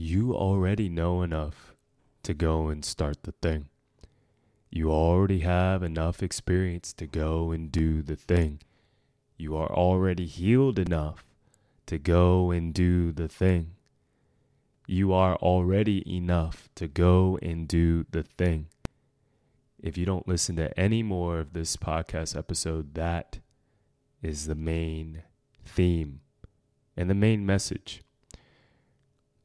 you 0.00 0.34
already 0.34 0.88
know 0.88 1.20
enough 1.20 1.74
to 2.22 2.32
go 2.32 2.68
and 2.68 2.82
start 2.86 3.22
the 3.24 3.34
thing. 3.42 3.68
You 4.70 4.90
already 4.90 5.40
have 5.40 5.82
enough 5.82 6.22
experience 6.22 6.94
to 6.94 7.06
go 7.06 7.50
and 7.50 7.70
do 7.70 8.00
the 8.00 8.16
thing. 8.16 8.60
You 9.36 9.58
are 9.58 9.70
already 9.70 10.24
healed 10.24 10.78
enough 10.78 11.26
to 11.84 11.98
go 11.98 12.50
and 12.50 12.72
do 12.72 13.12
the 13.12 13.28
thing. 13.28 13.72
You 14.86 15.12
are 15.12 15.36
already 15.36 16.02
enough 16.10 16.70
to 16.76 16.88
go 16.88 17.38
and 17.42 17.68
do 17.68 18.06
the 18.10 18.22
thing. 18.22 18.68
If 19.82 19.98
you 19.98 20.06
don't 20.06 20.26
listen 20.26 20.56
to 20.56 20.80
any 20.80 21.02
more 21.02 21.40
of 21.40 21.52
this 21.52 21.76
podcast 21.76 22.34
episode, 22.34 22.94
that 22.94 23.40
is 24.22 24.46
the 24.46 24.54
main 24.54 25.24
theme 25.66 26.20
and 26.96 27.10
the 27.10 27.14
main 27.14 27.44
message. 27.44 28.02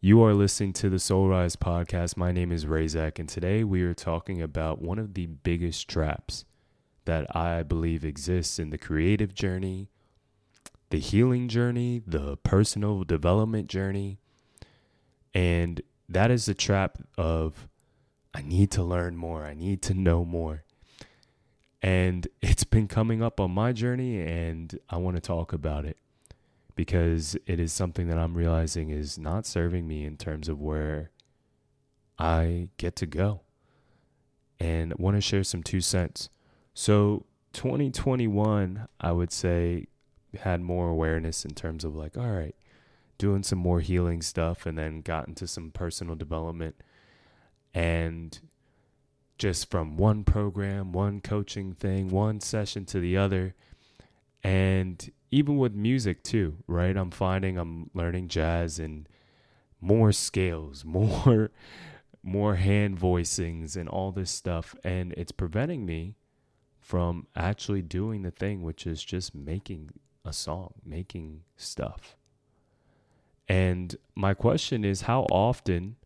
You 0.06 0.22
are 0.22 0.36
listening 0.36 0.74
to 0.74 0.90
the 0.92 1.00
Soul 1.00 1.30
Rise 1.30 1.56
podcast. 1.56 2.16
My 2.16 2.32
name 2.32 2.52
is 2.52 2.66
Razak, 2.66 3.18
and 3.18 3.27
today 3.27 3.63
we 3.63 3.82
are 3.82 3.96
talking 3.96 4.40
about 4.40 4.80
one 4.80 5.00
of 5.00 5.16
the 5.16 5.26
biggest 5.26 5.88
traps 5.88 6.46
that 7.05 7.36
I 7.36 7.63
believe 7.63 8.05
exists 8.05 8.60
in 8.60 8.70
the 8.70 8.77
creative 8.77 9.34
journey, 9.34 9.90
the 10.91 10.99
healing 10.99 11.48
journey, 11.48 12.04
the 12.05 12.38
personal 12.38 13.04
development 13.04 13.68
journey. 13.68 14.20
And 15.34 15.82
that 16.08 16.30
is 16.30 16.46
the 16.46 16.54
trap 16.54 16.99
of 17.18 17.68
I 18.32 18.44
need 18.44 18.70
to 18.74 18.84
learn 18.84 19.18
more, 19.18 19.44
I 19.44 19.55
need 19.55 19.82
to 19.82 19.96
know 19.96 20.24
more. 20.24 20.66
And 21.82 22.27
it's 22.44 22.63
been 22.63 22.88
coming 22.88 23.24
up 23.24 23.40
on 23.40 23.49
my 23.49 23.74
journey, 23.74 24.22
and 24.22 24.77
I 24.88 24.98
want 24.98 25.18
to 25.18 25.22
talk 25.22 25.52
about 25.52 25.84
it 25.84 25.98
because 26.75 27.38
it 27.45 27.59
is 27.59 27.71
something 27.71 28.07
that 28.07 28.17
I'm 28.17 28.35
realizing 28.35 28.89
is 28.89 29.17
not 29.17 29.45
serving 29.45 29.88
me 29.88 30.05
in 30.05 30.17
terms 30.17 30.49
of 30.49 30.59
where 30.59 31.11
I 32.20 32.70
get 32.77 32.95
to 32.98 33.05
go. 33.05 33.41
And 34.59 34.93
I 34.93 34.95
want 34.98 35.17
to 35.17 35.21
share 35.21 35.43
some 35.43 35.63
two 35.63 35.82
cents. 35.82 36.29
So, 36.73 37.26
2021, 37.54 38.87
I 38.99 39.12
would 39.12 39.32
say, 39.32 39.87
had 40.40 40.62
more 40.62 40.90
awareness 40.90 41.45
in 41.45 41.54
terms 41.54 41.84
of 41.84 41.95
like, 41.95 42.17
all 42.17 42.29
right, 42.29 42.55
doing 43.17 43.43
some 43.43 43.60
more 43.60 43.79
healing 43.79 44.21
stuff 44.21 44.65
and 44.65 44.77
then 44.77 45.01
got 45.01 45.27
into 45.27 45.48
some 45.48 45.71
personal 45.71 46.15
development. 46.15 46.76
And 47.73 48.37
just 49.37 49.70
from 49.70 49.98
one 49.98 50.23
program, 50.23 50.91
one 50.91 51.21
coaching 51.21 51.73
thing, 51.73 52.10
one 52.10 52.39
session 52.39 52.85
to 52.85 52.99
the 52.99 53.17
other. 53.17 53.55
And 54.43 55.12
even 55.31 55.57
with 55.57 55.73
music 55.73 56.23
too, 56.23 56.57
right? 56.68 56.95
I'm 56.95 57.12
finding 57.12 57.57
I'm 57.57 57.90
learning 57.93 58.27
jazz 58.27 58.79
and 58.79 59.07
more 59.82 60.12
scales, 60.12 60.85
more 60.85 61.51
more 62.23 62.55
hand 62.55 62.99
voicings 62.99 63.76
and 63.76 63.87
all 63.87 64.12
this 64.12 64.31
stuff 64.31 64.73
and 64.84 65.13
it's 65.13 65.31
preventing 65.31 65.85
me 65.85 66.16
from 66.79 67.28
actually 67.35 67.84
doing 67.84 68.23
the 68.23 68.31
thing 68.31 68.63
which 68.63 68.88
is 68.88 69.03
just 69.03 69.35
making 69.35 69.91
a 70.23 70.34
song, 70.34 70.73
making 70.84 71.41
stuff. 71.56 72.16
And 73.47 73.95
my 74.16 74.34
question 74.34 74.84
is 74.84 75.01
how 75.01 75.23
often 75.31 75.97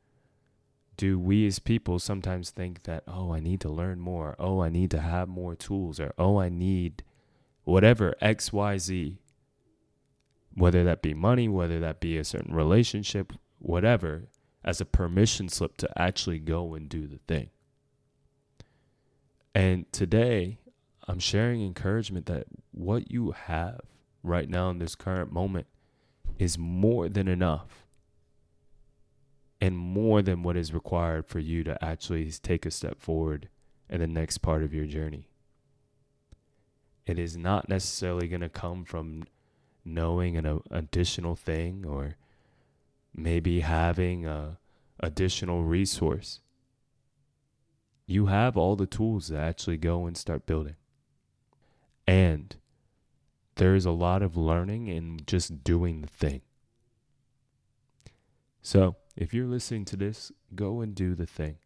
do 0.97 1.17
we 1.17 1.47
as 1.47 1.59
people 1.59 1.97
sometimes 1.97 2.49
think 2.49 2.83
that, 2.83 3.03
oh, 3.07 3.33
I 3.33 3.39
need 3.39 3.61
to 3.61 3.69
learn 3.69 4.01
more. 4.01 4.35
Oh, 4.37 4.61
I 4.61 4.67
need 4.67 4.91
to 4.91 4.99
have 4.99 5.29
more 5.29 5.55
tools. 5.55 5.97
Or, 5.97 6.13
oh, 6.17 6.39
I 6.39 6.49
need 6.49 7.03
whatever 7.69 8.15
XYZ, 8.21 9.17
whether 10.55 10.83
that 10.83 11.01
be 11.01 11.13
money, 11.13 11.47
whether 11.47 11.79
that 11.79 11.99
be 11.99 12.17
a 12.17 12.23
certain 12.23 12.53
relationship, 12.53 13.31
whatever, 13.59 14.23
as 14.63 14.81
a 14.81 14.85
permission 14.85 15.47
slip 15.47 15.77
to 15.77 16.01
actually 16.01 16.39
go 16.39 16.73
and 16.73 16.89
do 16.89 17.07
the 17.07 17.19
thing. 17.27 17.49
And 19.53 19.91
today, 19.91 20.59
I'm 21.07 21.19
sharing 21.19 21.61
encouragement 21.61 22.25
that 22.25 22.47
what 22.71 23.11
you 23.11 23.31
have 23.31 23.81
right 24.23 24.49
now 24.49 24.69
in 24.69 24.79
this 24.79 24.95
current 24.95 25.31
moment 25.31 25.67
is 26.37 26.57
more 26.57 27.07
than 27.07 27.27
enough 27.27 27.85
and 29.61 29.77
more 29.77 30.21
than 30.21 30.41
what 30.41 30.57
is 30.57 30.73
required 30.73 31.27
for 31.27 31.39
you 31.39 31.63
to 31.65 31.83
actually 31.83 32.31
take 32.31 32.65
a 32.65 32.71
step 32.71 32.99
forward 32.99 33.49
in 33.89 33.99
the 33.99 34.07
next 34.07 34.39
part 34.39 34.63
of 34.63 34.73
your 34.73 34.85
journey. 34.85 35.28
It 37.09 37.17
is 37.17 37.35
not 37.35 37.67
necessarily 37.67 38.27
going 38.27 38.41
to 38.41 38.49
come 38.49 38.85
from 38.85 39.23
knowing 39.83 40.37
an 40.37 40.61
additional 40.69 41.35
thing 41.35 41.83
or 41.83 42.17
maybe 43.15 43.61
having 43.61 44.27
a 44.27 44.59
additional 44.99 45.63
resource. 45.63 46.41
You 48.05 48.27
have 48.27 48.55
all 48.55 48.75
the 48.75 48.85
tools 48.85 49.29
to 49.29 49.39
actually 49.39 49.77
go 49.77 50.05
and 50.05 50.15
start 50.15 50.45
building. 50.45 50.75
And 52.05 52.55
there 53.55 53.73
is 53.73 53.87
a 53.87 53.91
lot 53.91 54.21
of 54.21 54.37
learning 54.37 54.87
in 54.87 55.21
just 55.25 55.63
doing 55.63 56.01
the 56.01 56.07
thing. 56.07 56.41
So, 58.61 58.97
if 59.17 59.33
you're 59.33 59.47
listening 59.47 59.85
to 59.85 59.95
this, 59.95 60.31
go 60.53 60.81
and 60.81 60.93
do 60.93 61.15
the 61.15 61.25
thing. 61.25 61.57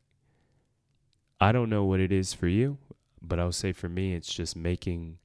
I 1.41 1.51
don't 1.51 1.69
know 1.69 1.83
what 1.83 1.99
it 1.99 2.13
is 2.13 2.33
for 2.33 2.47
you, 2.47 2.77
but 3.21 3.41
I'll 3.41 3.51
say 3.51 3.73
for 3.73 3.89
me, 3.89 4.13
it's 4.13 4.33
just 4.33 4.55
making 4.55 5.17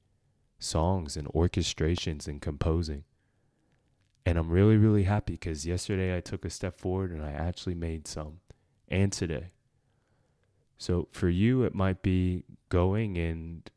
songs 0.59 1.17
and 1.17 1.27
orchestrations 1.29 2.27
and 2.27 2.41
composing. 2.41 3.03
And 4.25 4.37
I'm 4.37 4.49
really, 4.49 4.77
really 4.77 5.03
happy 5.03 5.33
because 5.33 5.65
yesterday 5.65 6.15
I 6.15 6.21
took 6.21 6.45
a 6.45 6.49
step 6.49 6.79
forward 6.79 7.11
and 7.11 7.23
I 7.23 7.31
actually 7.31 7.75
made 7.75 8.07
some, 8.07 8.41
and 8.87 9.11
today. 9.11 9.53
So 10.77 11.07
for 11.11 11.29
you, 11.29 11.63
it 11.63 11.73
might 11.73 12.01
be 12.01 12.43
going 12.69 13.17
and 13.17 13.69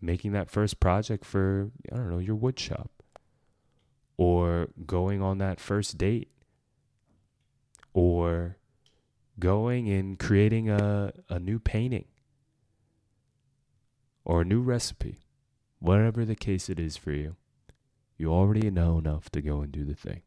making 0.00 0.32
that 0.32 0.50
first 0.50 0.80
project 0.80 1.24
for, 1.24 1.70
I 1.92 1.96
don't 1.96 2.10
know, 2.10 2.18
your 2.18 2.34
wood 2.34 2.58
shop, 2.58 2.90
or 4.16 4.68
going 4.84 5.22
on 5.22 5.38
that 5.38 5.60
first 5.60 5.96
date, 5.96 6.28
or 7.94 8.56
going 9.38 9.88
and 9.88 10.18
creating 10.18 10.68
a, 10.68 11.12
a 11.28 11.38
new 11.38 11.58
painting 11.58 12.04
or 14.24 14.42
a 14.42 14.44
new 14.44 14.60
recipe. 14.60 15.18
Whatever 15.82 16.24
the 16.24 16.36
case 16.36 16.70
it 16.70 16.78
is 16.78 16.96
for 16.96 17.10
you, 17.10 17.34
you 18.16 18.32
already 18.32 18.70
know 18.70 18.98
enough 18.98 19.30
to 19.30 19.42
go 19.42 19.62
and 19.62 19.72
do 19.72 19.84
the 19.84 19.96
thing. 19.96 20.22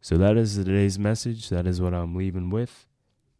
So 0.00 0.16
that 0.16 0.38
is 0.38 0.54
today's 0.54 0.98
message. 0.98 1.50
That 1.50 1.66
is 1.66 1.78
what 1.78 1.92
I'm 1.92 2.14
leaving 2.14 2.48
with. 2.48 2.86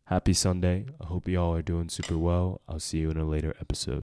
Happy 0.04 0.34
Sunday. 0.34 0.84
I 1.00 1.06
hope 1.06 1.26
you 1.26 1.40
all 1.40 1.54
are 1.54 1.62
doing 1.62 1.88
super 1.88 2.18
well. 2.18 2.60
I'll 2.68 2.80
see 2.80 2.98
you 2.98 3.10
in 3.10 3.16
a 3.16 3.24
later 3.24 3.54
episode. 3.62 3.94